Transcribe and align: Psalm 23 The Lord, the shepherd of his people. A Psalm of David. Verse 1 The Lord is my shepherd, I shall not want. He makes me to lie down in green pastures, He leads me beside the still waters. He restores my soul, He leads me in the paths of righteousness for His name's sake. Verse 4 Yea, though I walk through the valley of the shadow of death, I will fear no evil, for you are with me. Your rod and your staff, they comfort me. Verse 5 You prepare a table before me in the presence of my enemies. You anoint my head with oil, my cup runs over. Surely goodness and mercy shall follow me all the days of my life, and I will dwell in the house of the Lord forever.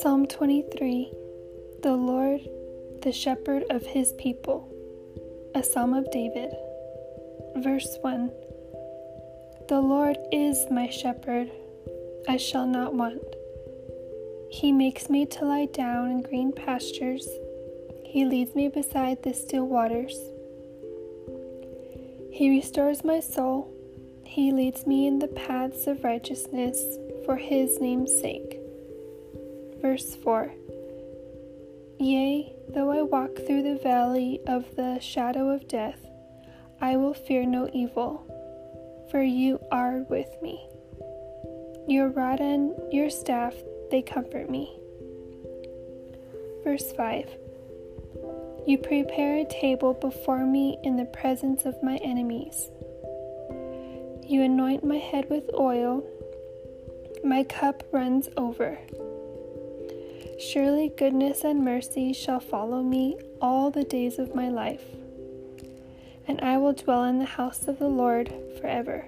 Psalm 0.00 0.26
23 0.28 1.12
The 1.82 1.92
Lord, 1.92 2.40
the 3.02 3.10
shepherd 3.10 3.64
of 3.70 3.84
his 3.84 4.12
people. 4.12 4.68
A 5.56 5.62
Psalm 5.64 5.94
of 5.94 6.08
David. 6.12 6.52
Verse 7.56 7.98
1 8.02 8.30
The 9.68 9.80
Lord 9.80 10.18
is 10.30 10.66
my 10.70 10.88
shepherd, 10.88 11.50
I 12.28 12.36
shall 12.36 12.68
not 12.68 12.94
want. 12.94 13.22
He 14.50 14.70
makes 14.70 15.10
me 15.10 15.26
to 15.26 15.44
lie 15.44 15.66
down 15.66 16.12
in 16.12 16.22
green 16.22 16.52
pastures, 16.52 17.26
He 18.04 18.24
leads 18.24 18.54
me 18.54 18.68
beside 18.68 19.24
the 19.24 19.34
still 19.34 19.66
waters. 19.66 20.16
He 22.30 22.50
restores 22.50 23.02
my 23.02 23.18
soul, 23.18 23.72
He 24.32 24.50
leads 24.50 24.86
me 24.86 25.06
in 25.06 25.18
the 25.18 25.28
paths 25.28 25.86
of 25.86 26.04
righteousness 26.04 26.96
for 27.26 27.36
His 27.36 27.78
name's 27.82 28.18
sake. 28.18 28.58
Verse 29.82 30.14
4 30.14 30.50
Yea, 31.98 32.54
though 32.70 32.90
I 32.90 33.02
walk 33.02 33.36
through 33.36 33.62
the 33.62 33.78
valley 33.82 34.40
of 34.46 34.74
the 34.74 34.98
shadow 35.00 35.50
of 35.50 35.68
death, 35.68 35.98
I 36.80 36.96
will 36.96 37.12
fear 37.12 37.44
no 37.44 37.68
evil, 37.74 38.24
for 39.10 39.22
you 39.22 39.60
are 39.70 39.98
with 40.08 40.34
me. 40.40 40.66
Your 41.86 42.08
rod 42.08 42.40
and 42.40 42.72
your 42.90 43.10
staff, 43.10 43.52
they 43.90 44.00
comfort 44.00 44.48
me. 44.48 44.74
Verse 46.64 46.90
5 46.92 47.28
You 48.66 48.78
prepare 48.78 49.36
a 49.36 49.44
table 49.44 49.92
before 49.92 50.46
me 50.46 50.78
in 50.82 50.96
the 50.96 51.04
presence 51.04 51.66
of 51.66 51.82
my 51.82 51.96
enemies. 51.98 52.70
You 54.26 54.42
anoint 54.42 54.84
my 54.84 54.96
head 54.96 55.28
with 55.28 55.50
oil, 55.54 56.04
my 57.24 57.44
cup 57.44 57.82
runs 57.92 58.28
over. 58.36 58.78
Surely 60.38 60.90
goodness 60.96 61.44
and 61.44 61.64
mercy 61.64 62.12
shall 62.12 62.40
follow 62.40 62.82
me 62.82 63.16
all 63.40 63.70
the 63.70 63.84
days 63.84 64.18
of 64.18 64.34
my 64.34 64.48
life, 64.48 64.84
and 66.26 66.40
I 66.40 66.56
will 66.58 66.72
dwell 66.72 67.04
in 67.04 67.18
the 67.18 67.24
house 67.24 67.68
of 67.68 67.78
the 67.78 67.88
Lord 67.88 68.32
forever. 68.60 69.06